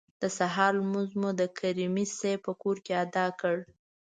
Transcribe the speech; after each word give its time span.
د 0.21 0.23
سهار 0.37 0.71
لمونځ 0.81 1.09
مو 1.19 1.29
د 1.39 1.41
کریمي 1.59 2.05
صیب 2.17 2.39
په 2.47 2.51
کور 2.61 2.77
کې 2.85 2.93
ادا 3.03 3.25
کړ. 3.39 3.55